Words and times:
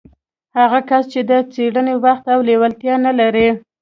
هغه 0.57 0.79
کس 0.89 1.03
چې 1.13 1.19
د 1.29 1.31
څېړنې 1.53 1.95
وخت 2.05 2.25
او 2.33 2.39
لېوالتيا 2.47 2.95
نه 3.05 3.11
لري. 3.19 3.47